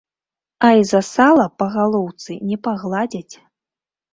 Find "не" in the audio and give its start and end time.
2.53-2.57